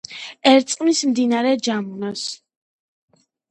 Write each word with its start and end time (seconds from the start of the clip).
ერწყმის 0.51 1.01
მდინარე 1.09 1.53
ჯამუნას. 1.69 2.25